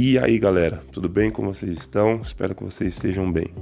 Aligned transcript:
E 0.00 0.16
aí 0.16 0.38
galera, 0.38 0.76
tudo 0.92 1.08
bem? 1.08 1.28
Como 1.28 1.52
vocês 1.52 1.76
estão? 1.76 2.22
Espero 2.22 2.54
que 2.54 2.62
vocês 2.62 2.94
estejam 2.94 3.32
bem. 3.32 3.52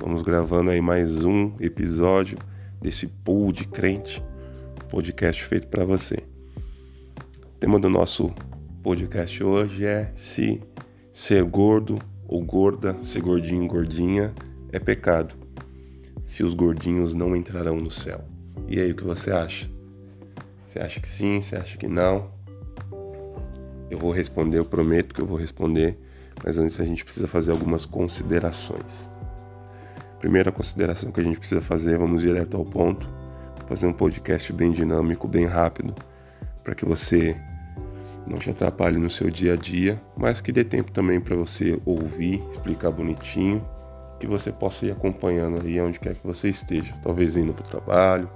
Vamos 0.00 0.24
gravando 0.24 0.72
aí 0.72 0.80
mais 0.80 1.24
um 1.24 1.52
episódio 1.60 2.36
desse 2.82 3.06
pool 3.06 3.52
de 3.52 3.64
crente, 3.64 4.20
podcast 4.90 5.40
feito 5.44 5.68
para 5.68 5.84
você. 5.84 6.16
O 6.16 7.58
tema 7.60 7.78
do 7.78 7.88
nosso 7.88 8.34
podcast 8.82 9.40
hoje 9.44 9.86
é 9.86 10.12
se 10.16 10.60
ser 11.12 11.44
gordo 11.44 11.96
ou 12.26 12.44
gorda, 12.44 12.96
ser 13.04 13.22
gordinho, 13.22 13.68
gordinha 13.68 14.34
é 14.72 14.80
pecado. 14.80 15.32
Se 16.24 16.42
os 16.42 16.54
gordinhos 16.54 17.14
não 17.14 17.36
entrarão 17.36 17.76
no 17.76 17.92
céu. 17.92 18.24
E 18.66 18.80
aí, 18.80 18.90
o 18.90 18.96
que 18.96 19.04
você 19.04 19.30
acha? 19.30 19.70
Você 20.68 20.80
acha 20.80 20.98
que 20.98 21.08
sim? 21.08 21.40
Você 21.40 21.54
acha 21.54 21.78
que 21.78 21.86
não? 21.86 22.36
Eu 23.90 23.98
vou 23.98 24.10
responder, 24.10 24.58
eu 24.58 24.64
prometo 24.64 25.14
que 25.14 25.22
eu 25.22 25.26
vou 25.26 25.38
responder, 25.38 25.96
mas 26.44 26.58
antes 26.58 26.78
a 26.78 26.84
gente 26.84 27.04
precisa 27.04 27.26
fazer 27.26 27.52
algumas 27.52 27.86
considerações. 27.86 29.10
Primeira 30.20 30.52
consideração 30.52 31.10
que 31.10 31.20
a 31.20 31.24
gente 31.24 31.38
precisa 31.38 31.60
fazer, 31.60 31.96
vamos 31.96 32.22
direto 32.22 32.56
ao 32.56 32.64
ponto, 32.64 33.08
fazer 33.66 33.86
um 33.86 33.92
podcast 33.92 34.52
bem 34.52 34.72
dinâmico, 34.72 35.26
bem 35.26 35.46
rápido, 35.46 35.94
para 36.62 36.74
que 36.74 36.84
você 36.84 37.36
não 38.26 38.38
te 38.38 38.50
atrapalhe 38.50 38.98
no 38.98 39.08
seu 39.08 39.30
dia 39.30 39.54
a 39.54 39.56
dia, 39.56 40.00
mas 40.16 40.40
que 40.40 40.52
dê 40.52 40.64
tempo 40.64 40.92
também 40.92 41.18
para 41.18 41.34
você 41.34 41.80
ouvir, 41.86 42.42
explicar 42.50 42.90
bonitinho, 42.90 43.66
que 44.20 44.26
você 44.26 44.52
possa 44.52 44.84
ir 44.84 44.90
acompanhando 44.90 45.64
aí 45.64 45.80
onde 45.80 45.98
quer 45.98 46.14
que 46.14 46.26
você 46.26 46.50
esteja, 46.50 46.92
talvez 47.02 47.36
indo 47.36 47.54
para 47.54 47.64
o 47.64 47.68
trabalho, 47.68 48.28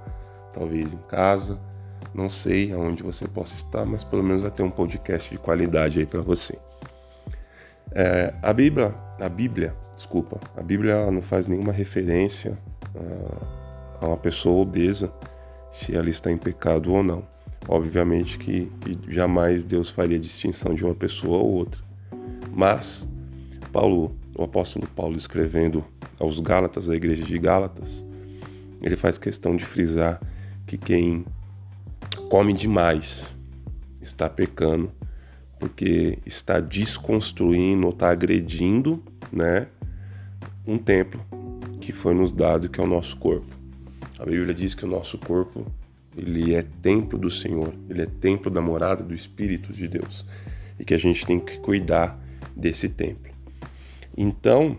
talvez 0.51 0.91
em 0.91 0.97
casa 1.09 1.59
não 2.13 2.29
sei 2.29 2.71
aonde 2.71 3.01
você 3.01 3.27
possa 3.27 3.55
estar, 3.55 3.85
mas 3.85 4.03
pelo 4.03 4.23
menos 4.23 4.41
vai 4.41 4.51
ter 4.51 4.63
um 4.63 4.69
podcast 4.69 5.29
de 5.29 5.37
qualidade 5.37 5.99
aí 5.99 6.05
para 6.05 6.21
você. 6.21 6.57
É, 7.91 8.33
a 8.41 8.53
Bíblia, 8.53 8.93
a 9.19 9.29
Bíblia, 9.29 9.75
desculpa, 9.95 10.39
a 10.57 10.61
Bíblia 10.61 11.09
não 11.11 11.21
faz 11.21 11.47
nenhuma 11.47 11.71
referência 11.71 12.57
a, 12.95 14.05
a, 14.05 14.07
uma 14.07 14.17
pessoa 14.17 14.61
obesa 14.61 15.11
se 15.71 15.95
ela 15.95 16.09
está 16.09 16.31
em 16.31 16.37
pecado 16.37 16.93
ou 16.93 17.03
não. 17.03 17.23
Obviamente 17.67 18.37
que, 18.37 18.69
que 18.81 19.13
jamais 19.13 19.65
Deus 19.65 19.89
faria 19.89 20.19
distinção 20.19 20.73
de 20.75 20.83
uma 20.83 20.93
pessoa 20.93 21.37
ou 21.37 21.51
outra. 21.53 21.81
Mas 22.51 23.07
Paulo, 23.71 24.15
o 24.35 24.43
apóstolo 24.43 24.87
Paulo 24.95 25.17
escrevendo 25.17 25.83
aos 26.19 26.39
Gálatas, 26.39 26.89
a 26.89 26.95
igreja 26.95 27.23
de 27.23 27.39
Gálatas, 27.39 28.05
ele 28.81 28.95
faz 28.95 29.17
questão 29.17 29.55
de 29.55 29.65
frisar 29.65 30.19
que 30.67 30.77
quem 30.77 31.25
come 32.29 32.53
demais 32.53 33.37
está 34.01 34.29
pecando 34.29 34.91
porque 35.59 36.19
está 36.25 36.59
desconstruindo, 36.59 37.87
está 37.89 38.09
agredindo, 38.09 39.01
né, 39.31 39.67
um 40.67 40.77
templo 40.77 41.21
que 41.79 41.93
foi 41.93 42.13
nos 42.13 42.31
dado 42.31 42.67
que 42.67 42.81
é 42.81 42.83
o 42.83 42.87
nosso 42.87 43.15
corpo. 43.17 43.47
A 44.19 44.25
Bíblia 44.25 44.53
diz 44.53 44.75
que 44.75 44.83
o 44.83 44.87
nosso 44.87 45.17
corpo 45.17 45.65
ele 46.17 46.53
é 46.53 46.61
templo 46.81 47.17
do 47.17 47.31
Senhor, 47.31 47.73
ele 47.89 48.01
é 48.01 48.05
templo 48.05 48.51
da 48.51 48.61
morada 48.61 49.03
do 49.03 49.13
Espírito 49.13 49.71
de 49.73 49.87
Deus 49.87 50.25
e 50.79 50.85
que 50.85 50.93
a 50.93 50.97
gente 50.97 51.25
tem 51.25 51.39
que 51.39 51.57
cuidar 51.59 52.19
desse 52.55 52.89
templo. 52.89 53.31
Então, 54.15 54.77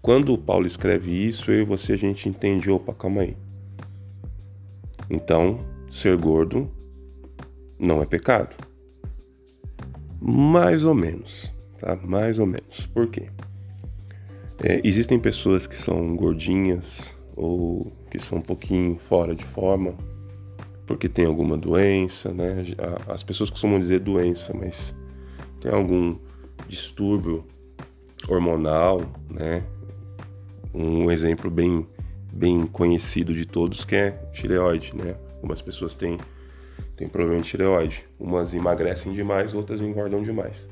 quando 0.00 0.36
Paulo 0.38 0.66
escreve 0.66 1.10
isso, 1.10 1.50
eu 1.50 1.62
e 1.62 1.64
você 1.64 1.94
a 1.94 1.98
gente 1.98 2.28
entende, 2.28 2.70
opa, 2.70 2.94
calma 2.94 3.22
aí. 3.22 3.36
Então, 5.08 5.60
ser 5.90 6.16
gordo 6.16 6.70
não 7.78 8.02
é 8.02 8.06
pecado. 8.06 8.54
Mais 10.20 10.84
ou 10.84 10.94
menos, 10.94 11.52
tá? 11.78 11.96
Mais 11.96 12.38
ou 12.38 12.46
menos. 12.46 12.86
Por 12.94 13.08
quê? 13.08 13.28
É, 14.62 14.80
existem 14.84 15.18
pessoas 15.18 15.66
que 15.66 15.76
são 15.76 16.14
gordinhas 16.14 17.10
ou 17.34 17.90
que 18.10 18.18
são 18.18 18.38
um 18.38 18.42
pouquinho 18.42 18.98
fora 19.08 19.34
de 19.34 19.44
forma 19.46 19.94
porque 20.90 21.08
tem 21.08 21.24
alguma 21.24 21.56
doença, 21.56 22.32
né? 22.32 22.64
As 23.06 23.22
pessoas 23.22 23.48
costumam 23.48 23.78
dizer 23.78 24.00
doença, 24.00 24.52
mas 24.52 24.92
tem 25.60 25.70
algum 25.70 26.16
distúrbio 26.66 27.44
hormonal, 28.28 29.00
né? 29.30 29.62
Um 30.74 31.08
exemplo 31.08 31.48
bem 31.48 31.86
bem 32.32 32.66
conhecido 32.66 33.32
de 33.32 33.46
todos 33.46 33.84
que 33.84 33.94
é 33.94 34.10
tireoide, 34.32 34.92
né? 34.96 35.14
Algumas 35.40 35.62
pessoas 35.62 35.94
têm, 35.94 36.18
têm 36.96 37.08
problema 37.08 37.40
de 37.40 37.48
tireoide. 37.48 38.04
Umas 38.18 38.52
emagrecem 38.52 39.12
demais, 39.12 39.54
outras 39.54 39.80
engordam 39.80 40.22
demais. 40.22 40.68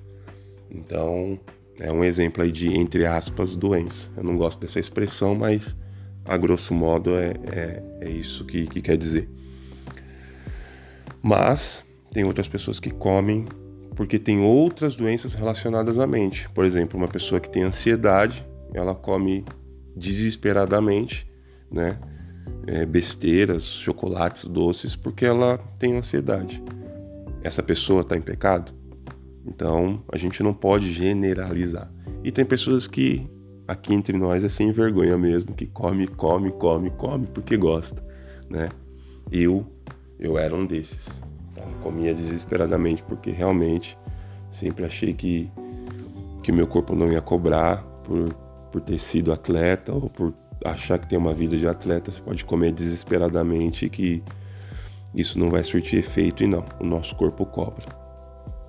Então, 0.70 1.40
é 1.80 1.90
um 1.90 2.04
exemplo 2.04 2.42
aí 2.42 2.52
de, 2.52 2.68
entre 2.68 3.06
aspas, 3.06 3.56
doença. 3.56 4.10
Eu 4.16 4.24
não 4.24 4.36
gosto 4.36 4.60
dessa 4.60 4.78
expressão, 4.78 5.34
mas 5.34 5.74
a 6.24 6.36
grosso 6.36 6.74
modo 6.74 7.16
é, 7.16 7.32
é, 7.50 7.82
é 8.02 8.10
isso 8.10 8.44
que, 8.44 8.66
que 8.66 8.82
quer 8.82 8.98
dizer. 8.98 9.28
Mas 11.22 11.86
tem 12.12 12.24
outras 12.24 12.46
pessoas 12.46 12.78
que 12.78 12.90
comem 12.90 13.46
porque 13.96 14.18
tem 14.18 14.38
outras 14.38 14.94
doenças 14.94 15.34
relacionadas 15.34 15.98
à 15.98 16.06
mente. 16.06 16.48
Por 16.50 16.64
exemplo, 16.64 16.96
uma 16.96 17.08
pessoa 17.08 17.40
que 17.40 17.50
tem 17.50 17.64
ansiedade, 17.64 18.46
ela 18.72 18.94
come 18.94 19.44
desesperadamente, 19.96 21.28
né? 21.68 21.98
É, 22.68 22.84
besteiras, 22.84 23.64
chocolates, 23.64 24.44
doces, 24.44 24.94
porque 24.94 25.24
ela 25.24 25.58
tem 25.78 25.96
ansiedade. 25.96 26.62
Essa 27.42 27.62
pessoa 27.62 28.02
está 28.02 28.14
em 28.14 28.20
pecado? 28.20 28.72
Então 29.46 30.02
a 30.12 30.18
gente 30.18 30.42
não 30.42 30.52
pode 30.52 30.92
generalizar. 30.92 31.90
E 32.22 32.30
tem 32.30 32.44
pessoas 32.44 32.86
que 32.86 33.26
aqui 33.66 33.94
entre 33.94 34.18
nós 34.18 34.44
é 34.44 34.50
sem 34.50 34.70
vergonha 34.70 35.16
mesmo, 35.16 35.54
que 35.54 35.64
come, 35.64 36.06
come, 36.08 36.50
come, 36.52 36.90
come 36.90 37.26
porque 37.28 37.56
gosta, 37.56 38.04
né? 38.50 38.68
Eu, 39.32 39.64
eu 40.20 40.36
era 40.36 40.54
um 40.54 40.66
desses. 40.66 41.06
Tá? 41.54 41.62
Comia 41.82 42.14
desesperadamente 42.14 43.02
porque 43.04 43.30
realmente 43.30 43.96
sempre 44.50 44.84
achei 44.84 45.14
que 45.14 45.50
que 46.42 46.52
meu 46.52 46.66
corpo 46.66 46.94
não 46.94 47.10
ia 47.10 47.20
cobrar 47.20 47.82
por, 48.04 48.32
por 48.70 48.80
ter 48.82 48.98
sido 48.98 49.32
atleta 49.32 49.92
ou 49.92 50.08
por 50.08 50.32
achar 50.64 50.98
que 50.98 51.08
tem 51.08 51.18
uma 51.18 51.34
vida 51.34 51.56
de 51.56 51.66
atleta, 51.66 52.10
você 52.10 52.20
pode 52.20 52.44
comer 52.44 52.72
desesperadamente 52.72 53.88
que 53.88 54.22
isso 55.14 55.38
não 55.38 55.50
vai 55.50 55.64
surtir 55.64 56.00
efeito 56.00 56.42
e 56.42 56.46
não, 56.46 56.64
o 56.80 56.84
nosso 56.84 57.14
corpo 57.16 57.46
cobra. 57.46 57.84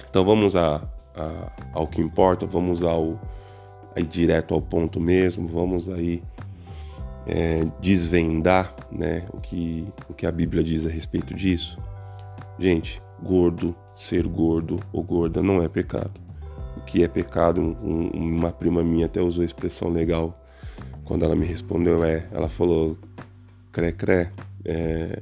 Então 0.10 0.24
vamos 0.24 0.56
a, 0.56 0.82
a, 1.16 1.52
ao 1.74 1.88
que 1.88 2.02
importa, 2.02 2.46
vamos 2.46 2.84
ao 2.84 3.20
aí 3.96 4.04
direto 4.04 4.54
ao 4.54 4.62
ponto 4.62 5.00
mesmo, 5.00 5.48
vamos 5.48 5.90
aí 5.90 6.22
é, 7.28 7.62
desvendar 7.80 8.76
né, 8.92 9.26
o, 9.34 9.40
que, 9.40 9.86
o 10.10 10.14
que 10.14 10.26
a 10.26 10.32
Bíblia 10.32 10.64
diz 10.64 10.86
a 10.86 10.90
respeito 10.90 11.34
disso. 11.34 11.78
Gente, 12.58 13.02
gordo, 13.22 13.76
ser 13.96 14.28
gordo 14.28 14.80
ou 14.94 15.04
gorda 15.04 15.42
não 15.42 15.62
é 15.62 15.68
pecado. 15.68 16.20
O 16.78 16.82
que 16.82 17.04
é 17.04 17.08
pecado, 17.08 17.62
um, 17.62 18.10
uma 18.14 18.52
prima 18.52 18.84
minha 18.84 19.06
até 19.06 19.22
usou 19.22 19.42
a 19.42 19.46
expressão 19.46 19.90
legal 19.90 20.36
quando 21.10 21.26
ela 21.26 21.36
me 21.36 21.44
respondeu 21.44 22.04
é, 22.04 22.28
ela 22.32 22.48
falou, 22.50 22.96
cré 23.72 23.92
cré, 23.92 24.32
é, 24.64 25.20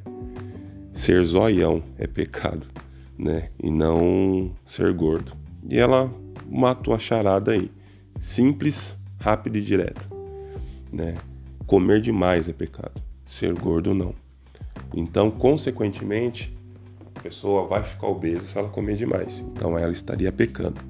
ser 0.91 1.23
zoião 1.23 1.81
é 1.97 2.05
pecado, 2.05 2.67
né? 3.17 3.51
E 3.63 3.71
não 3.71 4.51
ser 4.65 4.93
gordo. 4.93 5.31
E 5.69 5.77
ela 5.77 6.13
matou 6.45 6.93
a 6.93 6.99
charada 6.99 7.53
aí, 7.53 7.71
simples, 8.19 8.97
rápida 9.17 9.59
e 9.59 9.61
direta, 9.61 10.01
né? 10.91 11.15
Comer 11.65 12.01
demais 12.01 12.49
é 12.49 12.53
pecado, 12.53 13.01
ser 13.25 13.53
gordo 13.53 13.93
não. 13.93 14.13
Então, 14.93 15.31
consequentemente, 15.31 16.53
a 17.15 17.21
pessoa 17.21 17.65
vai 17.65 17.85
ficar 17.85 18.07
obesa 18.07 18.45
se 18.45 18.57
ela 18.57 18.67
comer 18.67 18.97
demais. 18.97 19.39
Então, 19.39 19.79
ela 19.79 19.93
estaria 19.93 20.33
pecando. 20.33 20.81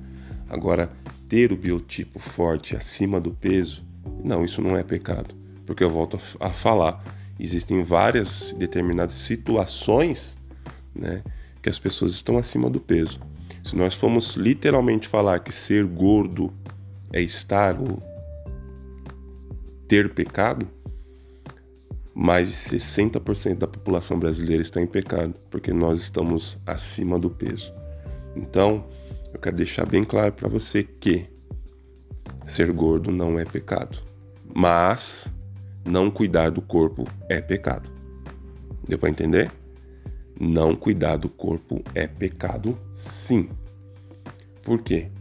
Agora, 0.50 0.90
ter 1.30 1.52
o 1.52 1.56
biotipo 1.56 2.18
forte 2.20 2.76
acima 2.76 3.22
do 3.22 3.30
peso 3.30 3.86
não, 4.28 4.46
isso 4.46 4.62
não 4.62 4.78
é 4.78 4.84
pecado, 4.84 5.34
porque 5.66 5.84
eu 5.84 5.90
volto 5.90 6.20
a 6.40 6.52
falar, 6.52 7.04
existem 7.40 7.84
várias 7.84 8.52
determinadas 8.58 9.18
situações, 9.18 10.38
né, 10.94 11.24
que 11.62 11.70
as 11.70 11.80
pessoas 11.80 12.12
estão 12.12 12.38
acima 12.38 12.70
do 12.70 12.80
peso. 12.80 13.20
Se 13.64 13.76
nós 13.76 13.94
formos 13.94 14.36
literalmente 14.36 15.08
falar 15.08 15.40
que 15.40 15.54
ser 15.54 15.86
gordo 15.86 16.54
é 17.12 17.22
estar 17.22 17.80
ou 17.80 18.02
ter 19.88 20.14
pecado, 20.14 20.68
mais 22.14 22.48
de 22.48 22.56
60% 22.56 23.58
da 23.60 23.68
população 23.68 24.18
brasileira 24.18 24.62
está 24.62 24.82
em 24.82 24.88
pecado, 24.88 25.36
porque 25.52 25.72
nós 25.72 26.02
estamos 26.02 26.58
acima 26.66 27.20
do 27.20 27.30
peso. 27.30 27.72
Então, 28.36 28.86
eu 29.34 29.40
quero 29.40 29.56
deixar 29.56 29.86
bem 29.86 30.04
claro 30.04 30.32
para 30.34 30.48
você 30.48 30.84
que 30.84 31.26
ser 32.48 32.72
gordo 32.72 33.12
não 33.12 33.38
é 33.38 33.46
pecado. 33.46 34.07
Mas 34.60 35.32
não 35.86 36.10
cuidar 36.10 36.50
do 36.50 36.64
corpo 36.64 37.04
é 37.30 37.40
pecado. 37.40 37.92
Deu 38.88 38.98
para 38.98 39.12
entender? 39.12 39.52
Não 40.42 40.76
cuidar 40.76 41.18
do 41.18 41.30
corpo 41.30 41.84
é 41.94 42.08
pecado, 42.08 42.76
sim. 42.98 43.50
Por 44.64 44.82
quê? 44.82 45.12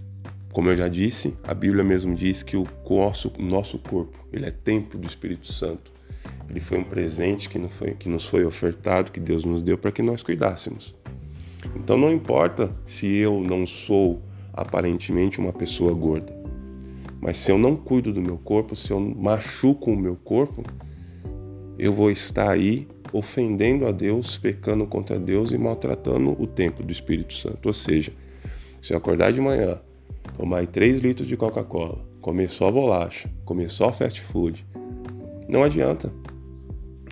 Como 0.55 0.71
eu 0.71 0.77
já 0.77 0.89
disse, 0.89 1.37
a 1.47 1.53
Bíblia 1.53 1.85
mesmo 1.85 2.15
diz 2.15 2.43
que 2.43 2.57
o 2.57 2.65
nosso, 2.89 3.31
nosso 3.39 3.79
corpo 3.79 4.27
ele 4.33 4.47
é 4.47 4.51
templo 4.51 4.99
do 4.99 5.07
Espírito 5.07 5.53
Santo. 5.53 5.93
Ele 6.49 6.59
foi 6.59 6.79
um 6.79 6.85
presente 6.85 7.51
que, 7.51 7.59
não 7.59 7.69
foi, 7.69 7.91
que 7.91 8.09
nos 8.09 8.25
foi 8.25 8.43
ofertado, 8.43 9.13
que 9.13 9.21
Deus 9.21 9.45
nos 9.45 9.61
deu 9.61 9.77
para 9.77 9.93
que 9.93 10.01
nós 10.01 10.23
cuidássemos. 10.23 10.95
Então 11.75 11.99
não 11.99 12.11
importa 12.11 12.75
se 12.87 13.07
eu 13.07 13.39
não 13.39 13.67
sou 13.67 14.23
aparentemente 14.55 15.39
uma 15.39 15.53
pessoa 15.53 15.93
gorda, 15.93 16.33
mas 17.27 17.39
se 17.39 17.51
eu 17.51 17.59
não 17.59 17.75
cuido 17.75 18.13
do 18.13 18.23
meu 18.23 18.39
corpo, 18.39 18.77
se 18.77 18.93
eu 18.93 19.01
machuco 19.01 19.91
o 19.91 19.97
meu 19.97 20.15
corpo, 20.15 20.63
eu 21.77 21.93
vou 21.93 22.09
estar 22.09 22.53
aí 22.53 22.87
ofendendo 23.13 23.85
a 23.85 23.91
Deus, 23.91 24.39
pecando 24.39 24.87
contra 24.87 25.19
Deus 25.19 25.51
e 25.51 25.59
maltratando 25.59 26.41
o 26.41 26.47
templo 26.47 26.87
do 26.87 26.93
Espírito 26.93 27.35
Santo. 27.35 27.67
Ou 27.67 27.73
seja, 27.73 28.13
se 28.81 28.93
eu 28.93 28.97
acordar 28.97 29.33
de 29.33 29.41
manhã, 29.41 29.81
tomar 30.37 30.65
3 30.69 31.01
litros 31.01 31.27
de 31.27 31.37
Coca-Cola, 31.37 31.99
comer 32.21 32.49
só 32.49 32.71
bolacha, 32.71 33.29
comer 33.45 33.71
só 33.71 33.93
fast 33.93 34.23
food, 34.27 34.65
não 35.49 35.65
adianta. 35.65 36.13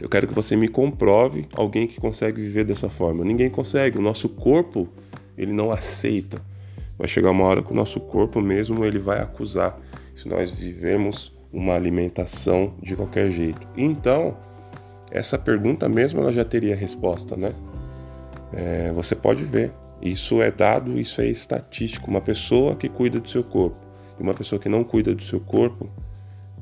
Eu 0.01 0.09
quero 0.09 0.29
que 0.29 0.35
você 0.35 0.55
me 0.55 0.69
comprove 0.69 1.49
alguém 1.57 1.89
que 1.89 2.01
consegue 2.01 2.41
viver 2.41 2.65
dessa 2.65 2.89
forma. 2.89 3.25
Ninguém 3.25 3.51
consegue. 3.51 3.99
O 3.99 4.03
nosso 4.03 4.29
corpo, 4.29 4.87
ele 5.37 5.53
não 5.53 5.73
aceita. 5.73 6.41
Vai 6.97 7.09
chegar 7.09 7.33
uma 7.33 7.43
hora 7.43 7.65
que 7.65 7.73
o 7.73 7.75
nosso 7.75 7.99
corpo 7.99 8.41
mesmo 8.41 8.85
ele 8.85 9.01
vai 9.01 9.21
acusar 9.21 9.77
se 10.17 10.29
nós 10.29 10.51
vivemos 10.51 11.33
uma 11.53 11.75
alimentação 11.75 12.75
de 12.83 12.97
qualquer 12.97 13.31
jeito. 13.31 13.67
Então, 13.77 14.37
essa 15.11 15.39
pergunta 15.39 15.89
mesmo 15.89 16.21
ela 16.21 16.33
já 16.33 16.45
teria 16.45 16.75
resposta, 16.75 17.37
né? 17.37 17.53
É, 18.53 18.93
você 18.93 19.15
pode 19.15 19.45
ver. 19.45 19.73
Isso 20.03 20.43
é 20.43 20.51
dado, 20.51 20.99
isso 20.99 21.21
é 21.21 21.27
estatístico. 21.27 22.11
Uma 22.11 22.21
pessoa 22.21 22.75
que 22.75 22.89
cuida 22.89 23.19
do 23.19 23.29
seu 23.31 23.43
corpo 23.43 23.77
e 24.19 24.23
uma 24.23 24.35
pessoa 24.35 24.61
que 24.61 24.69
não 24.69 24.85
cuida 24.85 25.15
do 25.15 25.23
seu 25.23 25.41
corpo, 25.41 25.89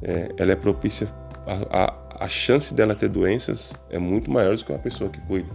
é, 0.02 0.31
ela 0.37 0.52
é 0.52 0.56
propícia 0.56 1.08
a, 1.46 1.84
a 1.84 2.02
a 2.22 2.28
chance 2.28 2.72
dela 2.72 2.94
ter 2.94 3.08
doenças 3.08 3.72
é 3.90 3.99
muito 3.99 4.31
maior 4.31 4.56
do 4.56 4.64
que 4.64 4.70
uma 4.70 4.78
pessoa 4.78 5.10
que 5.10 5.20
cuida, 5.22 5.50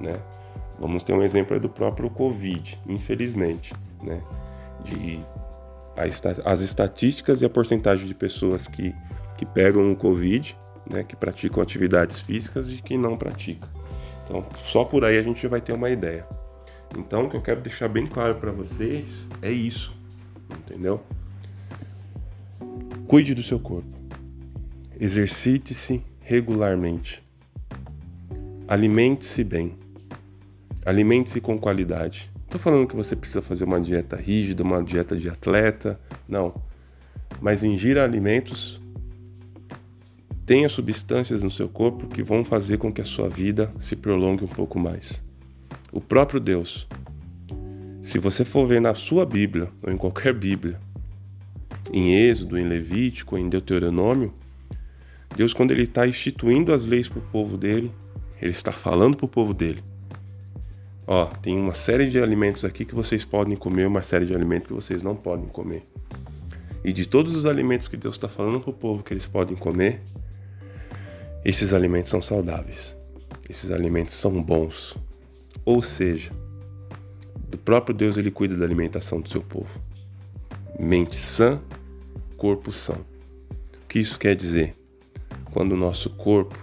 né? 0.00 0.14
Vamos 0.78 1.02
ter 1.02 1.12
um 1.12 1.22
exemplo 1.22 1.58
do 1.58 1.68
próprio 1.68 2.08
Covid, 2.10 2.78
infelizmente, 2.88 3.72
né? 4.00 4.22
De 4.84 5.20
as 6.44 6.60
estatísticas 6.60 7.40
e 7.40 7.44
a 7.44 7.50
porcentagem 7.50 8.06
de 8.06 8.14
pessoas 8.14 8.66
que, 8.66 8.94
que 9.36 9.44
pegam 9.44 9.92
o 9.92 9.96
Covid, 9.96 10.56
né, 10.90 11.04
que 11.04 11.14
praticam 11.14 11.62
atividades 11.62 12.20
físicas 12.20 12.68
e 12.68 12.76
que 12.80 12.96
não 12.96 13.16
praticam. 13.16 13.68
Então, 14.24 14.46
só 14.64 14.84
por 14.84 15.04
aí 15.04 15.18
a 15.18 15.22
gente 15.22 15.46
vai 15.46 15.60
ter 15.60 15.72
uma 15.72 15.90
ideia. 15.90 16.26
Então, 16.96 17.26
o 17.26 17.30
que 17.30 17.36
eu 17.36 17.42
quero 17.42 17.60
deixar 17.60 17.88
bem 17.88 18.06
claro 18.06 18.34
para 18.36 18.52
vocês 18.52 19.28
é 19.40 19.50
isso, 19.50 19.94
entendeu? 20.50 21.02
Cuide 23.06 23.34
do 23.34 23.42
seu 23.42 23.58
corpo. 23.58 23.88
Exercite-se 24.98 26.02
regularmente. 26.20 27.22
Alimente-se 28.68 29.42
bem. 29.42 29.74
Alimente-se 30.84 31.40
com 31.40 31.58
qualidade. 31.58 32.30
Estou 32.52 32.60
falando 32.60 32.86
que 32.86 32.94
você 32.94 33.16
precisa 33.16 33.40
fazer 33.40 33.64
uma 33.64 33.80
dieta 33.80 34.14
rígida, 34.14 34.62
uma 34.62 34.84
dieta 34.84 35.16
de 35.16 35.26
atleta. 35.26 35.98
Não. 36.28 36.52
Mas 37.40 37.64
ingira 37.64 38.04
alimentos, 38.04 38.78
tenha 40.44 40.68
substâncias 40.68 41.42
no 41.42 41.50
seu 41.50 41.66
corpo 41.66 42.08
que 42.08 42.22
vão 42.22 42.44
fazer 42.44 42.76
com 42.76 42.92
que 42.92 43.00
a 43.00 43.06
sua 43.06 43.26
vida 43.26 43.72
se 43.80 43.96
prolongue 43.96 44.44
um 44.44 44.48
pouco 44.48 44.78
mais. 44.78 45.24
O 45.90 45.98
próprio 45.98 46.38
Deus. 46.38 46.86
Se 48.02 48.18
você 48.18 48.44
for 48.44 48.66
ver 48.66 48.82
na 48.82 48.94
sua 48.94 49.24
Bíblia, 49.24 49.70
ou 49.82 49.90
em 49.90 49.96
qualquer 49.96 50.34
Bíblia, 50.34 50.78
em 51.90 52.12
Êxodo, 52.12 52.58
em 52.58 52.68
Levítico, 52.68 53.38
em 53.38 53.48
Deuteronômio, 53.48 54.30
Deus, 55.34 55.54
quando 55.54 55.70
Ele 55.70 55.84
está 55.84 56.06
instituindo 56.06 56.70
as 56.70 56.84
leis 56.84 57.08
para 57.08 57.18
o 57.18 57.28
povo 57.32 57.56
dele, 57.56 57.90
Ele 58.42 58.52
está 58.52 58.72
falando 58.72 59.16
para 59.16 59.24
o 59.24 59.30
povo 59.30 59.54
dele. 59.54 59.82
Ó, 61.06 61.26
tem 61.26 61.58
uma 61.58 61.74
série 61.74 62.08
de 62.08 62.18
alimentos 62.18 62.64
aqui 62.64 62.84
que 62.84 62.94
vocês 62.94 63.24
podem 63.24 63.56
comer, 63.56 63.86
uma 63.86 64.02
série 64.02 64.26
de 64.26 64.34
alimentos 64.34 64.68
que 64.68 64.74
vocês 64.74 65.02
não 65.02 65.16
podem 65.16 65.46
comer. 65.48 65.86
E 66.84 66.92
de 66.92 67.06
todos 67.06 67.34
os 67.34 67.46
alimentos 67.46 67.88
que 67.88 67.96
Deus 67.96 68.14
está 68.14 68.28
falando 68.28 68.60
para 68.60 68.70
o 68.70 68.72
povo 68.72 69.02
que 69.02 69.12
eles 69.12 69.26
podem 69.26 69.56
comer, 69.56 70.00
esses 71.44 71.72
alimentos 71.72 72.10
são 72.10 72.22
saudáveis. 72.22 72.96
Esses 73.48 73.70
alimentos 73.70 74.14
são 74.14 74.42
bons. 74.42 74.96
Ou 75.64 75.82
seja, 75.82 76.30
do 77.48 77.58
próprio 77.58 77.94
Deus 77.94 78.16
ele 78.16 78.30
cuida 78.30 78.56
da 78.56 78.64
alimentação 78.64 79.20
do 79.20 79.28
seu 79.28 79.42
povo. 79.42 79.70
Mente 80.78 81.16
sã, 81.26 81.60
corpo 82.36 82.72
sã. 82.72 82.94
O 82.94 83.88
que 83.88 83.98
isso 83.98 84.18
quer 84.18 84.34
dizer? 84.34 84.74
quando 85.52 85.72
o 85.72 85.76
nosso 85.76 86.10
corpo 86.10 86.58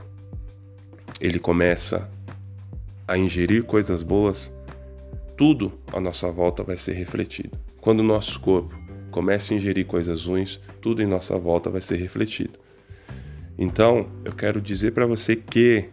ele 1.22 1.40
começa 1.40 2.10
a 3.10 3.18
ingerir 3.18 3.64
coisas 3.64 4.04
boas, 4.04 4.54
tudo 5.36 5.74
à 5.92 6.00
nossa 6.00 6.32
volta 6.32 6.62
vai 6.62 6.78
ser 6.78 6.94
refletido. 6.94 7.58
Quando 7.82 8.02
o 8.02 8.04
nosso 8.04 8.40
corpo 8.40 8.78
começa 9.10 9.52
a 9.52 9.58
ingerir 9.58 9.88
coisas 9.88 10.26
ruins, 10.26 10.60
tudo 10.80 11.02
em 11.02 11.08
nossa 11.08 11.36
volta 11.36 11.72
vai 11.72 11.82
ser 11.82 11.98
refletido. 11.98 12.54
Então, 13.58 14.08
eu 14.24 14.32
quero 14.32 14.62
dizer 14.62 14.92
para 14.92 15.08
você 15.08 15.36
que 15.36 15.86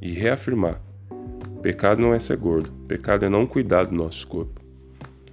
e 0.00 0.12
reafirmar: 0.12 0.80
pecado 1.62 2.00
não 2.00 2.14
é 2.14 2.20
ser 2.20 2.36
gordo, 2.36 2.70
pecado 2.86 3.24
é 3.24 3.28
não 3.28 3.44
cuidar 3.44 3.84
do 3.84 3.96
nosso 3.96 4.24
corpo. 4.28 4.60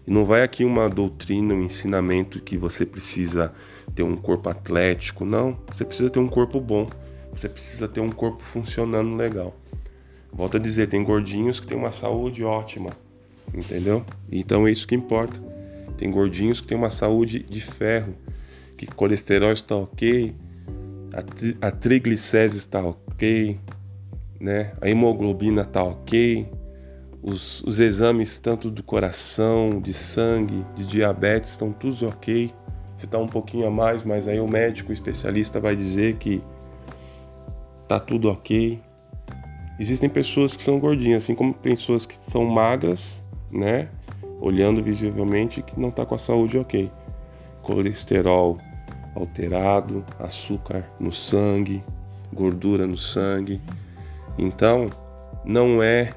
E 0.07 0.11
não 0.11 0.25
vai 0.25 0.41
aqui 0.41 0.65
uma 0.65 0.89
doutrina, 0.89 1.53
um 1.53 1.63
ensinamento 1.63 2.41
que 2.41 2.57
você 2.57 2.87
precisa 2.87 3.53
ter 3.93 4.01
um 4.01 4.15
corpo 4.15 4.49
atlético, 4.49 5.25
não. 5.25 5.55
Você 5.71 5.85
precisa 5.85 6.09
ter 6.09 6.19
um 6.19 6.27
corpo 6.27 6.59
bom. 6.59 6.89
Você 7.31 7.47
precisa 7.47 7.87
ter 7.87 7.99
um 7.99 8.09
corpo 8.09 8.41
funcionando 8.51 9.15
legal. 9.15 9.55
Volto 10.31 10.57
a 10.57 10.59
dizer, 10.59 10.87
tem 10.87 11.03
gordinhos 11.03 11.59
que 11.59 11.67
têm 11.67 11.77
uma 11.77 11.91
saúde 11.91 12.43
ótima, 12.43 12.91
entendeu? 13.53 14.05
Então 14.31 14.67
é 14.67 14.71
isso 14.71 14.87
que 14.87 14.95
importa. 14.95 15.39
Tem 15.97 16.09
gordinhos 16.09 16.61
que 16.61 16.67
têm 16.67 16.77
uma 16.77 16.91
saúde 16.91 17.39
de 17.43 17.61
ferro, 17.61 18.13
que 18.77 18.85
colesterol 18.85 19.51
está 19.51 19.75
ok, 19.75 20.33
a, 21.13 21.21
tri 21.21 21.57
a 21.61 21.71
triglicérides 21.71 22.57
está 22.57 22.81
ok, 22.83 23.59
né? 24.39 24.73
A 24.79 24.89
hemoglobina 24.89 25.63
está 25.63 25.83
ok, 25.83 26.47
os, 27.21 27.61
os 27.63 27.79
exames 27.79 28.37
tanto 28.37 28.71
do 28.71 28.81
coração, 28.81 29.81
de 29.81 29.93
sangue, 29.93 30.65
de 30.75 30.85
diabetes 30.85 31.51
estão 31.51 31.71
todos 31.71 32.01
ok. 32.01 32.53
Se 32.97 33.05
está 33.05 33.17
um 33.17 33.27
pouquinho 33.27 33.67
a 33.67 33.71
mais, 33.71 34.03
mas 34.03 34.27
aí 34.27 34.39
o 34.39 34.47
médico 34.47 34.89
o 34.89 34.93
especialista 34.93 35.59
vai 35.59 35.75
dizer 35.75 36.15
que 36.17 36.41
tá 37.87 37.99
tudo 37.99 38.29
ok. 38.29 38.81
Existem 39.79 40.09
pessoas 40.09 40.57
que 40.57 40.63
são 40.63 40.77
gordinhas, 40.77 41.23
assim 41.23 41.33
como 41.33 41.53
pessoas 41.53 42.05
que 42.05 42.17
são 42.29 42.43
magras, 42.43 43.23
né? 43.49 43.87
Olhando 44.41 44.83
visivelmente 44.83 45.61
que 45.61 45.79
não 45.79 45.89
tá 45.89 46.05
com 46.05 46.15
a 46.15 46.19
saúde 46.19 46.57
ok. 46.57 46.91
Colesterol 47.61 48.57
alterado, 49.15 50.03
açúcar 50.19 50.85
no 50.99 51.13
sangue, 51.13 51.83
gordura 52.33 52.85
no 52.85 52.97
sangue. 52.97 53.61
Então, 54.37 54.87
não 55.45 55.81
é 55.81 56.09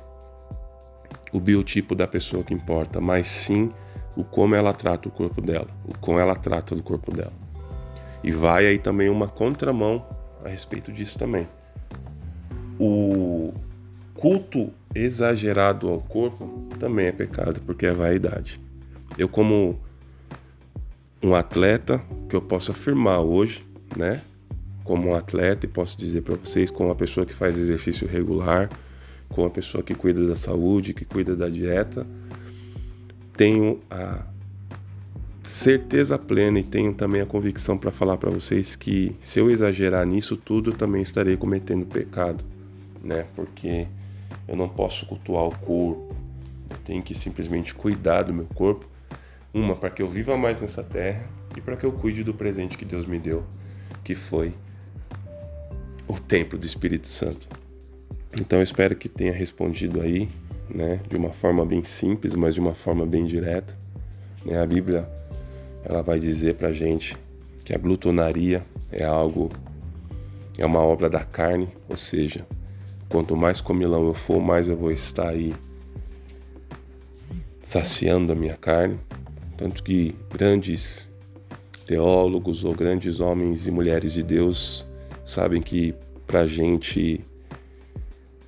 o 1.32 1.40
biotipo 1.40 1.94
da 1.94 2.06
pessoa 2.06 2.42
que 2.42 2.52
importa, 2.52 3.00
mas 3.00 3.30
sim 3.30 3.70
o 4.16 4.24
como 4.24 4.54
ela 4.54 4.72
trata 4.72 5.08
o 5.08 5.12
corpo 5.12 5.40
dela, 5.40 5.68
o 5.86 5.96
como 5.98 6.18
ela 6.18 6.34
trata 6.34 6.74
do 6.74 6.82
corpo 6.82 7.14
dela. 7.14 7.32
E 8.22 8.30
vai 8.30 8.66
aí 8.66 8.78
também 8.78 9.08
uma 9.08 9.28
contramão 9.28 10.04
a 10.44 10.48
respeito 10.48 10.92
disso 10.92 11.18
também. 11.18 11.46
O 12.84 13.54
culto 14.12 14.72
exagerado 14.92 15.88
ao 15.88 16.00
corpo 16.00 16.66
também 16.80 17.06
é 17.06 17.12
pecado, 17.12 17.60
porque 17.64 17.86
é 17.86 17.92
vaidade. 17.92 18.60
Eu 19.16 19.28
como 19.28 19.78
um 21.22 21.32
atleta, 21.32 22.02
que 22.28 22.34
eu 22.34 22.42
posso 22.42 22.72
afirmar 22.72 23.20
hoje, 23.20 23.64
né? 23.96 24.20
Como 24.82 25.10
um 25.10 25.14
atleta 25.14 25.64
e 25.64 25.68
posso 25.68 25.96
dizer 25.96 26.22
para 26.22 26.34
vocês, 26.34 26.72
como 26.72 26.88
uma 26.88 26.96
pessoa 26.96 27.24
que 27.24 27.32
faz 27.32 27.56
exercício 27.56 28.08
regular, 28.08 28.68
com 29.28 29.46
a 29.46 29.50
pessoa 29.50 29.84
que 29.84 29.94
cuida 29.94 30.26
da 30.26 30.34
saúde, 30.34 30.92
que 30.92 31.04
cuida 31.04 31.36
da 31.36 31.48
dieta, 31.48 32.04
tenho 33.36 33.78
a 33.88 34.26
certeza 35.44 36.18
plena 36.18 36.58
e 36.58 36.64
tenho 36.64 36.92
também 36.94 37.22
a 37.22 37.26
convicção 37.26 37.78
para 37.78 37.92
falar 37.92 38.16
para 38.16 38.30
vocês 38.30 38.74
que 38.74 39.14
se 39.22 39.38
eu 39.38 39.48
exagerar 39.52 40.04
nisso 40.04 40.36
tudo, 40.36 40.72
também 40.72 41.02
estarei 41.02 41.36
cometendo 41.36 41.86
pecado, 41.86 42.42
né? 43.02 43.26
Porque 43.34 43.86
eu 44.46 44.56
não 44.56 44.68
posso 44.68 45.06
cultuar 45.06 45.44
o 45.44 45.58
corpo, 45.58 46.14
eu 46.70 46.76
tenho 46.84 47.02
que 47.02 47.14
simplesmente 47.14 47.74
cuidar 47.74 48.22
do 48.22 48.32
meu 48.32 48.46
corpo, 48.54 48.86
uma 49.52 49.76
para 49.76 49.90
que 49.90 50.02
eu 50.02 50.08
viva 50.08 50.36
mais 50.36 50.60
nessa 50.60 50.82
terra 50.82 51.24
e 51.56 51.60
para 51.60 51.76
que 51.76 51.84
eu 51.84 51.92
cuide 51.92 52.24
do 52.24 52.32
presente 52.32 52.78
que 52.78 52.84
Deus 52.84 53.06
me 53.06 53.18
deu, 53.18 53.44
que 54.02 54.14
foi 54.14 54.54
o 56.08 56.18
templo 56.18 56.58
do 56.58 56.66
Espírito 56.66 57.08
Santo. 57.08 57.46
Então 58.40 58.58
eu 58.58 58.62
espero 58.62 58.96
que 58.96 59.08
tenha 59.08 59.32
respondido 59.32 60.00
aí, 60.00 60.28
né, 60.70 61.00
de 61.08 61.16
uma 61.16 61.30
forma 61.30 61.66
bem 61.66 61.84
simples, 61.84 62.34
mas 62.34 62.54
de 62.54 62.60
uma 62.60 62.74
forma 62.74 63.04
bem 63.04 63.26
direta. 63.26 63.76
Né? 64.44 64.58
A 64.58 64.66
Bíblia 64.66 65.06
ela 65.84 66.02
vai 66.02 66.18
dizer 66.18 66.54
pra 66.54 66.72
gente 66.72 67.14
que 67.64 67.74
a 67.74 67.78
glutonaria 67.78 68.62
é 68.90 69.04
algo 69.04 69.50
é 70.58 70.66
uma 70.66 70.80
obra 70.80 71.08
da 71.08 71.24
carne, 71.24 71.68
ou 71.88 71.96
seja, 71.96 72.46
quanto 73.12 73.36
mais 73.36 73.60
comilão 73.60 74.06
eu 74.06 74.14
for, 74.14 74.40
mais 74.40 74.70
eu 74.70 74.76
vou 74.76 74.90
estar 74.90 75.28
aí 75.28 75.52
saciando 77.66 78.32
a 78.32 78.34
minha 78.34 78.56
carne. 78.56 78.98
Tanto 79.58 79.82
que 79.82 80.14
grandes 80.30 81.06
teólogos 81.86 82.64
ou 82.64 82.74
grandes 82.74 83.20
homens 83.20 83.66
e 83.66 83.70
mulheres 83.70 84.14
de 84.14 84.22
Deus 84.22 84.86
sabem 85.26 85.60
que 85.60 85.94
para 86.26 86.40
a 86.40 86.46
gente 86.46 87.20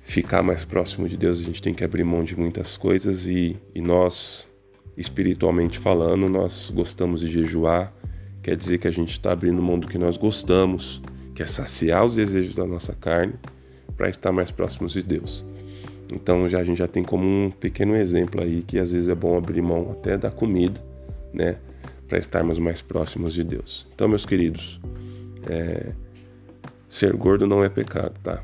ficar 0.01 0.41
mais 0.41 0.65
próximo 0.65 1.07
de 1.07 1.15
Deus, 1.15 1.39
a 1.39 1.43
gente 1.43 1.61
tem 1.61 1.73
que 1.73 1.83
abrir 1.83 2.03
mão 2.03 2.23
de 2.23 2.35
muitas 2.35 2.75
coisas 2.75 3.27
e, 3.27 3.55
e 3.73 3.79
nós, 3.79 4.47
espiritualmente 4.97 5.77
falando, 5.77 6.27
nós 6.27 6.71
gostamos 6.73 7.21
de 7.21 7.29
jejuar, 7.29 7.93
quer 8.41 8.57
dizer 8.57 8.79
que 8.79 8.87
a 8.87 8.91
gente 8.91 9.11
está 9.11 9.31
abrindo 9.31 9.61
mão 9.61 9.77
do 9.77 9.87
que 9.87 9.97
nós 9.99 10.17
gostamos, 10.17 11.01
que 11.35 11.43
é 11.43 11.45
saciar 11.45 12.03
os 12.03 12.15
desejos 12.15 12.55
da 12.55 12.65
nossa 12.65 12.93
carne 12.93 13.35
para 13.97 14.09
estar 14.09 14.31
mais 14.31 14.51
próximos 14.51 14.93
de 14.93 15.01
Deus. 15.01 15.43
Então 16.11 16.47
já 16.47 16.59
a 16.59 16.63
gente 16.63 16.77
já 16.77 16.87
tem 16.87 17.03
como 17.03 17.25
um 17.25 17.51
pequeno 17.51 17.95
exemplo 17.95 18.41
aí 18.41 18.61
que 18.61 18.77
às 18.77 18.91
vezes 18.91 19.07
é 19.07 19.15
bom 19.15 19.37
abrir 19.37 19.61
mão 19.61 19.91
até 19.91 20.17
da 20.17 20.29
comida, 20.29 20.79
né, 21.33 21.57
para 22.07 22.17
estarmos 22.19 22.59
mais 22.59 22.81
próximos 22.81 23.33
de 23.33 23.43
Deus. 23.43 23.85
Então, 23.93 24.07
meus 24.07 24.25
queridos, 24.25 24.79
é, 25.49 25.91
ser 26.87 27.13
gordo 27.13 27.47
não 27.47 27.63
é 27.63 27.69
pecado, 27.69 28.13
tá? 28.23 28.43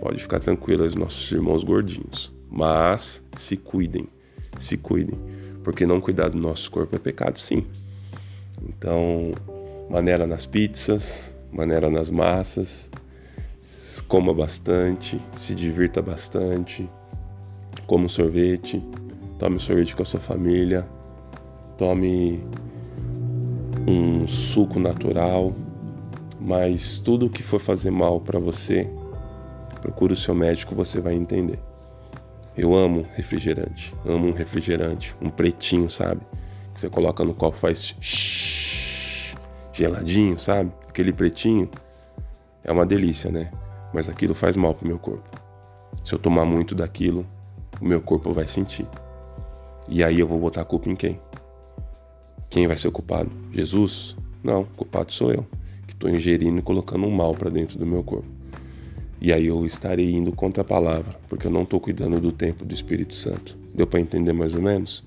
Pode 0.00 0.20
ficar 0.20 0.40
tranquilos, 0.40 0.94
nossos 0.94 1.30
irmãos 1.30 1.62
gordinhos. 1.64 2.32
Mas 2.50 3.22
se 3.36 3.56
cuidem, 3.56 4.06
se 4.60 4.76
cuidem, 4.76 5.18
porque 5.62 5.86
não 5.86 6.00
cuidar 6.00 6.28
do 6.28 6.38
nosso 6.38 6.70
corpo 6.70 6.94
é 6.94 6.98
pecado, 6.98 7.38
sim. 7.38 7.64
Então, 8.68 9.32
maneira 9.88 10.26
nas 10.26 10.46
pizzas, 10.46 11.32
maneira 11.52 11.88
nas 11.88 12.10
massas, 12.10 12.90
coma 14.08 14.32
bastante, 14.34 15.20
se 15.36 15.54
divirta 15.54 16.00
bastante, 16.02 16.88
coma 17.86 18.04
um 18.04 18.08
sorvete, 18.08 18.82
tome 19.38 19.56
um 19.56 19.60
sorvete 19.60 19.94
com 19.96 20.02
a 20.02 20.06
sua 20.06 20.20
família, 20.20 20.86
tome 21.78 22.44
um 23.86 24.26
suco 24.26 24.78
natural, 24.78 25.54
mas 26.40 26.98
tudo 26.98 27.30
que 27.30 27.42
for 27.42 27.60
fazer 27.60 27.90
mal 27.90 28.20
para 28.20 28.38
você, 28.38 28.88
procure 29.80 30.12
o 30.12 30.16
seu 30.16 30.34
médico, 30.34 30.74
você 30.74 31.00
vai 31.00 31.14
entender. 31.14 31.58
Eu 32.56 32.74
amo 32.74 33.06
refrigerante, 33.14 33.92
amo 34.06 34.28
um 34.28 34.32
refrigerante, 34.32 35.14
um 35.20 35.28
pretinho, 35.28 35.90
sabe? 35.90 36.20
Que 36.72 36.80
você 36.80 36.88
coloca 36.88 37.24
no 37.24 37.34
copo 37.34 37.56
faz 37.58 37.96
geladinho, 39.72 40.38
sabe? 40.38 40.70
Aquele 40.88 41.12
pretinho 41.12 41.68
é 42.62 42.72
uma 42.72 42.86
delícia, 42.86 43.30
né? 43.30 43.50
Mas 43.94 44.08
aquilo 44.08 44.34
faz 44.34 44.56
mal 44.56 44.74
pro 44.74 44.88
meu 44.88 44.98
corpo. 44.98 45.22
Se 46.04 46.12
eu 46.12 46.18
tomar 46.18 46.44
muito 46.44 46.74
daquilo, 46.74 47.24
o 47.80 47.84
meu 47.84 48.00
corpo 48.00 48.32
vai 48.32 48.48
sentir. 48.48 48.86
E 49.88 50.02
aí 50.02 50.18
eu 50.18 50.26
vou 50.26 50.40
botar 50.40 50.62
a 50.62 50.64
culpa 50.64 50.90
em 50.90 50.96
quem? 50.96 51.20
Quem 52.50 52.66
vai 52.66 52.76
ser 52.76 52.88
o 52.88 52.92
culpado? 52.92 53.30
Jesus? 53.52 54.16
Não, 54.42 54.62
o 54.62 54.66
culpado 54.76 55.12
sou 55.12 55.30
eu, 55.32 55.46
que 55.86 55.94
estou 55.94 56.10
ingerindo 56.10 56.58
e 56.58 56.62
colocando 56.62 57.06
um 57.06 57.10
mal 57.10 57.34
para 57.34 57.48
dentro 57.48 57.78
do 57.78 57.86
meu 57.86 58.02
corpo. 58.02 58.26
E 59.20 59.32
aí 59.32 59.46
eu 59.46 59.64
estarei 59.64 60.12
indo 60.12 60.32
contra 60.32 60.62
a 60.62 60.64
palavra, 60.64 61.16
porque 61.28 61.46
eu 61.46 61.50
não 61.50 61.62
estou 61.62 61.80
cuidando 61.80 62.20
do 62.20 62.32
tempo 62.32 62.64
do 62.64 62.74
Espírito 62.74 63.14
Santo. 63.14 63.56
Deu 63.72 63.86
para 63.86 64.00
entender 64.00 64.32
mais 64.32 64.52
ou 64.54 64.60
menos? 64.60 65.04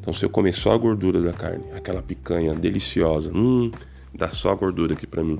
Então, 0.00 0.12
se 0.12 0.24
eu 0.24 0.28
comer 0.28 0.54
só 0.54 0.72
a 0.72 0.76
gordura 0.76 1.22
da 1.22 1.32
carne, 1.32 1.64
aquela 1.72 2.02
picanha 2.02 2.52
deliciosa, 2.52 3.32
hum, 3.32 3.70
dá 4.12 4.28
só 4.28 4.50
a 4.50 4.54
gordura 4.54 4.92
aqui 4.92 5.06
para 5.06 5.24
mim, 5.24 5.38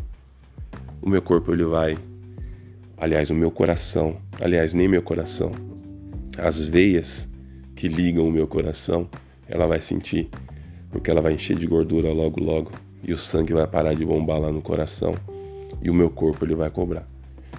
o 1.03 1.09
meu 1.09 1.21
corpo 1.21 1.53
ele 1.53 1.65
vai, 1.65 1.99
aliás, 2.97 3.31
o 3.31 3.35
meu 3.35 3.51
coração, 3.51 4.17
aliás, 4.41 4.73
nem 4.75 4.89
meu 4.89 5.03
coração, 5.03 5.51
as 6.39 6.59
veias 6.59 7.29
que 7.77 7.89
ligam 7.89 8.27
o 8.27 8.33
meu 8.33 8.47
coração, 8.47 9.09
ela 9.49 9.67
vai 9.67 9.81
sentir 9.81 10.29
porque 10.95 11.11
ela 11.11 11.21
vai 11.21 11.35
encher 11.35 11.59
de 11.59 11.67
gordura 11.67 12.13
logo 12.13 12.41
logo 12.41 12.71
e 13.03 13.13
o 13.13 13.19
sangue 13.19 13.53
vai 13.53 13.67
parar 13.67 13.95
de 13.95 14.05
bombar 14.05 14.39
lá 14.39 14.53
no 14.53 14.63
coração 14.63 15.13
e 15.83 15.91
o 15.91 15.95
meu 15.95 16.09
corpo 16.09 16.45
ele 16.45 16.55
vai 16.55 16.71
cobrar. 16.71 17.05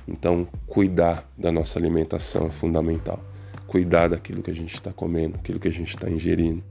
Então, 0.08 0.48
cuidar 0.68 1.30
da 1.38 1.52
nossa 1.52 1.78
alimentação 1.78 2.48
é 2.48 2.52
fundamental. 2.52 3.22
Cuidar 3.68 4.08
daquilo 4.08 4.42
que 4.42 4.52
a 4.52 4.54
gente 4.54 4.74
está 4.74 4.94
comendo, 4.94 5.36
aquilo 5.36 5.60
que 5.60 5.68
a 5.68 5.72
gente 5.72 5.90
está 5.90 6.10
ingerindo. 6.10 6.64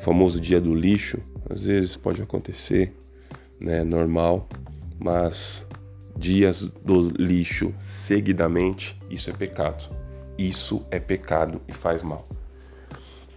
O 0.00 0.02
famoso 0.02 0.40
dia 0.40 0.58
do 0.58 0.74
lixo, 0.74 1.18
às 1.50 1.64
vezes 1.64 1.94
pode 1.94 2.22
acontecer, 2.22 2.94
né, 3.60 3.84
normal, 3.84 4.48
mas 4.98 5.66
dias 6.22 6.62
do 6.84 7.10
lixo 7.10 7.74
seguidamente, 7.80 8.96
isso 9.10 9.28
é 9.28 9.32
pecado. 9.32 9.84
Isso 10.38 10.86
é 10.90 10.98
pecado 10.98 11.60
e 11.66 11.72
faz 11.72 12.02
mal. 12.02 12.26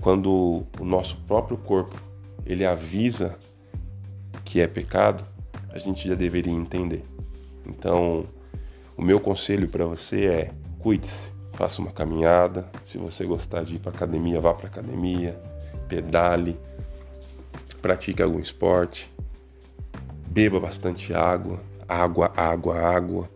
Quando 0.02 0.64
o 0.80 0.86
nosso 0.86 1.18
próprio 1.28 1.58
corpo 1.58 2.00
ele 2.46 2.64
avisa 2.64 3.36
que 4.46 4.62
é 4.62 4.68
pecado, 4.68 5.26
a 5.72 5.80
gente 5.80 6.08
já 6.08 6.14
deveria 6.14 6.54
entender. 6.54 7.04
Então, 7.66 8.26
o 8.96 9.02
meu 9.02 9.20
conselho 9.20 9.68
para 9.68 9.86
você 9.86 10.26
é: 10.28 10.52
cuide-se, 10.80 11.32
faça 11.54 11.82
uma 11.82 11.92
caminhada. 11.92 12.70
Se 12.86 13.00
você 13.00 13.26
gostar 13.26 13.64
de 13.64 13.76
ir 13.76 13.80
para 13.80 13.92
academia, 13.92 14.40
vá 14.40 14.54
para 14.54 14.68
academia, 14.68 15.36
pedale, 15.90 16.56
pratique 17.82 18.22
algum 18.22 18.40
esporte, 18.40 19.12
beba 20.28 20.60
bastante 20.60 21.14
água, 21.14 21.60
água, 21.88 22.32
água, 22.36 22.78
água. 22.78 23.30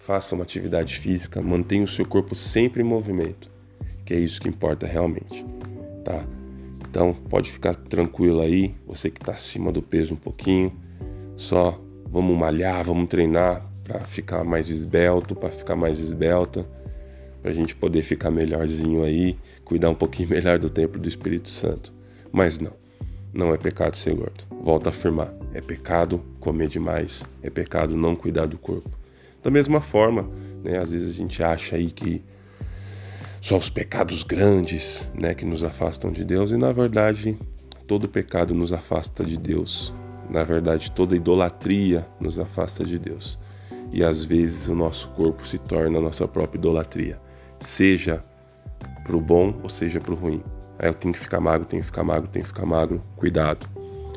Faça 0.00 0.34
uma 0.34 0.44
atividade 0.44 0.98
física, 0.98 1.40
mantenha 1.40 1.84
o 1.84 1.88
seu 1.88 2.04
corpo 2.04 2.34
sempre 2.34 2.82
em 2.82 2.84
movimento, 2.84 3.48
que 4.04 4.12
é 4.12 4.18
isso 4.18 4.40
que 4.40 4.48
importa 4.48 4.86
realmente, 4.86 5.44
tá? 6.04 6.24
Então 6.88 7.14
pode 7.30 7.50
ficar 7.52 7.74
tranquilo 7.74 8.40
aí, 8.40 8.74
você 8.86 9.10
que 9.10 9.20
está 9.20 9.32
acima 9.32 9.70
do 9.70 9.80
peso 9.80 10.12
um 10.12 10.16
pouquinho, 10.16 10.72
só 11.36 11.80
vamos 12.10 12.36
malhar, 12.36 12.84
vamos 12.84 13.08
treinar 13.08 13.64
para 13.84 14.00
ficar 14.00 14.44
mais 14.44 14.68
esbelto, 14.68 15.34
para 15.34 15.50
ficar 15.50 15.76
mais 15.76 15.98
esbelta, 15.98 16.66
para 17.40 17.50
a 17.50 17.54
gente 17.54 17.74
poder 17.74 18.02
ficar 18.02 18.30
melhorzinho 18.30 19.04
aí, 19.04 19.36
cuidar 19.64 19.90
um 19.90 19.94
pouquinho 19.94 20.28
melhor 20.30 20.58
do 20.58 20.68
templo 20.68 21.00
do 21.00 21.08
Espírito 21.08 21.48
Santo. 21.48 21.92
Mas 22.30 22.58
não, 22.58 22.72
não 23.32 23.52
é 23.52 23.56
pecado 23.56 23.96
ser 23.96 24.14
gordo. 24.14 24.44
Volto 24.62 24.86
a 24.86 24.90
afirmar, 24.90 25.32
é 25.54 25.60
pecado 25.60 26.20
comer 26.40 26.68
demais, 26.68 27.24
é 27.42 27.50
pecado 27.50 27.96
não 27.96 28.14
cuidar 28.14 28.46
do 28.46 28.58
corpo. 28.58 28.90
Da 29.42 29.50
mesma 29.50 29.80
forma, 29.80 30.28
né, 30.62 30.78
às 30.78 30.90
vezes 30.90 31.10
a 31.10 31.12
gente 31.12 31.42
acha 31.42 31.76
aí 31.76 31.90
que 31.90 32.22
só 33.40 33.56
os 33.56 33.68
pecados 33.68 34.22
grandes, 34.22 35.08
né, 35.14 35.34
que 35.34 35.44
nos 35.44 35.64
afastam 35.64 36.12
de 36.12 36.24
Deus, 36.24 36.52
e 36.52 36.56
na 36.56 36.70
verdade, 36.70 37.36
todo 37.88 38.08
pecado 38.08 38.54
nos 38.54 38.72
afasta 38.72 39.24
de 39.24 39.36
Deus. 39.36 39.92
Na 40.30 40.44
verdade, 40.44 40.92
toda 40.92 41.16
idolatria 41.16 42.06
nos 42.20 42.38
afasta 42.38 42.84
de 42.84 42.98
Deus. 42.98 43.38
E 43.92 44.04
às 44.04 44.24
vezes 44.24 44.68
o 44.68 44.74
nosso 44.74 45.08
corpo 45.10 45.46
se 45.46 45.58
torna 45.58 45.98
a 45.98 46.00
nossa 46.00 46.26
própria 46.26 46.58
idolatria, 46.58 47.20
seja 47.60 48.24
para 49.04 49.16
o 49.16 49.20
bom 49.20 49.58
ou 49.62 49.68
seja 49.68 50.00
para 50.00 50.12
o 50.12 50.16
ruim. 50.16 50.42
Aí 50.78 50.88
eu 50.88 50.94
tenho 50.94 51.14
que 51.14 51.20
ficar 51.20 51.40
magro, 51.40 51.66
tenho 51.66 51.82
que 51.82 51.86
ficar 51.86 52.04
magro, 52.04 52.28
tenho 52.28 52.44
que 52.44 52.50
ficar 52.50 52.66
magro, 52.66 53.02
cuidado. 53.16 53.66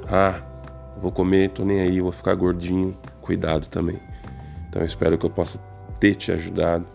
Ah, 0.08 0.42
vou 1.02 1.12
comer, 1.12 1.50
tô 1.52 1.64
nem 1.64 1.82
aí, 1.82 2.02
vou 2.02 2.12
ficar 2.12 2.36
gordinho, 2.36 2.98
cuidado 3.22 3.68
também. 3.68 4.00
Então 4.70 4.82
eu 4.82 4.86
espero 4.86 5.18
que 5.18 5.26
eu 5.26 5.30
possa 5.30 5.60
ter 6.00 6.16
te 6.16 6.32
ajudado 6.32 6.86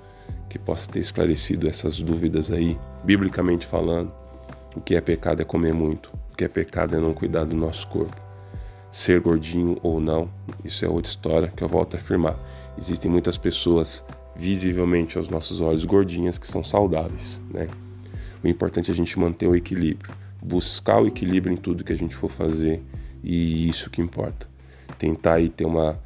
que 0.50 0.58
possa 0.58 0.90
ter 0.90 0.98
esclarecido 0.98 1.68
essas 1.68 2.00
dúvidas 2.00 2.50
aí, 2.50 2.76
biblicamente 3.04 3.66
falando. 3.66 4.12
O 4.76 4.80
que 4.80 4.94
é 4.96 5.00
pecado 5.00 5.40
é 5.40 5.44
comer 5.44 5.72
muito, 5.72 6.10
o 6.32 6.36
que 6.36 6.44
é 6.44 6.48
pecado 6.48 6.96
é 6.96 7.00
não 7.00 7.14
cuidar 7.14 7.44
do 7.44 7.56
nosso 7.56 7.86
corpo. 7.86 8.20
Ser 8.92 9.20
gordinho 9.20 9.78
ou 9.82 10.00
não, 10.00 10.28
isso 10.64 10.84
é 10.84 10.88
outra 10.88 11.10
história 11.10 11.52
que 11.56 11.62
eu 11.62 11.68
volto 11.68 11.96
a 11.96 12.00
afirmar. 12.00 12.36
Existem 12.76 13.10
muitas 13.10 13.38
pessoas 13.38 14.04
visivelmente 14.34 15.16
aos 15.16 15.28
nossos 15.28 15.60
olhos 15.60 15.84
gordinhas 15.84 16.38
que 16.38 16.46
são 16.46 16.64
saudáveis, 16.64 17.40
né? 17.52 17.68
O 18.42 18.48
importante 18.48 18.90
é 18.90 18.94
a 18.94 18.96
gente 18.96 19.18
manter 19.18 19.46
o 19.46 19.54
equilíbrio, 19.54 20.12
buscar 20.42 21.02
o 21.02 21.06
equilíbrio 21.06 21.52
em 21.52 21.56
tudo 21.56 21.84
que 21.84 21.92
a 21.92 21.96
gente 21.96 22.16
for 22.16 22.30
fazer 22.30 22.82
e 23.22 23.68
isso 23.68 23.90
que 23.90 24.00
importa. 24.00 24.48
Tentar 24.98 25.34
aí 25.34 25.48
ter 25.48 25.64
uma 25.64 25.98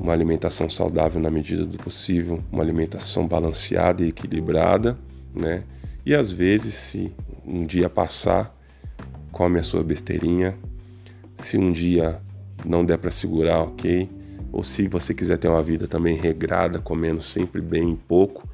uma 0.00 0.14
alimentação 0.14 0.70
saudável 0.70 1.20
na 1.20 1.30
medida 1.30 1.66
do 1.66 1.76
possível, 1.76 2.42
uma 2.50 2.62
alimentação 2.62 3.28
balanceada 3.28 4.02
e 4.02 4.08
equilibrada, 4.08 4.96
né? 5.34 5.62
E 6.06 6.14
às 6.14 6.32
vezes, 6.32 6.74
se 6.74 7.12
um 7.46 7.66
dia 7.66 7.90
passar, 7.90 8.56
come 9.30 9.58
a 9.58 9.62
sua 9.62 9.84
besteirinha. 9.84 10.56
Se 11.38 11.58
um 11.58 11.70
dia 11.70 12.20
não 12.64 12.84
der 12.84 12.98
para 12.98 13.10
segurar, 13.10 13.60
ok. 13.60 14.08
Ou 14.50 14.64
se 14.64 14.88
você 14.88 15.12
quiser 15.12 15.38
ter 15.38 15.48
uma 15.48 15.62
vida 15.62 15.86
também 15.86 16.16
regrada, 16.16 16.78
comendo 16.78 17.22
sempre 17.22 17.60
bem 17.60 17.92
e 17.92 17.96
pouco, 17.96 18.48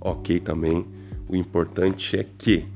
ok 0.00 0.40
também. 0.40 0.86
O 1.28 1.36
importante 1.36 2.18
é 2.18 2.24
que 2.24 2.66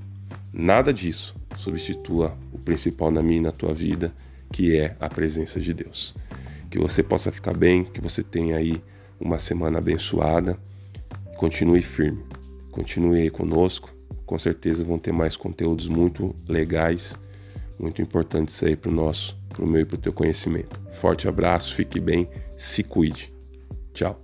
nada 0.52 0.92
disso 0.92 1.34
substitua 1.56 2.36
o 2.52 2.58
principal 2.58 3.10
na 3.10 3.22
minha 3.22 3.38
e 3.38 3.42
na 3.42 3.52
tua 3.52 3.72
vida, 3.72 4.12
que 4.52 4.76
é 4.76 4.94
a 5.00 5.08
presença 5.08 5.58
de 5.58 5.72
Deus. 5.72 6.14
Que 6.70 6.78
você 6.78 7.02
possa 7.02 7.32
ficar 7.32 7.56
bem, 7.56 7.84
que 7.84 8.00
você 8.00 8.22
tenha 8.22 8.56
aí 8.56 8.82
uma 9.18 9.38
semana 9.38 9.78
abençoada. 9.78 10.58
Continue 11.36 11.80
firme, 11.80 12.22
continue 12.70 13.22
aí 13.22 13.30
conosco. 13.30 13.90
Com 14.26 14.38
certeza 14.38 14.84
vão 14.84 14.98
ter 14.98 15.12
mais 15.12 15.34
conteúdos 15.34 15.88
muito 15.88 16.34
legais, 16.46 17.14
muito 17.78 18.02
importantes 18.02 18.62
aí 18.62 18.76
para 18.76 18.90
o 18.90 18.94
nosso, 18.94 19.36
para 19.48 19.64
o 19.64 19.66
meu 19.66 19.80
e 19.80 19.84
para 19.84 19.96
o 19.96 20.00
teu 20.00 20.12
conhecimento. 20.12 20.78
Forte 21.00 21.26
abraço, 21.26 21.74
fique 21.74 21.98
bem, 21.98 22.28
se 22.56 22.82
cuide. 22.82 23.32
Tchau. 23.94 24.20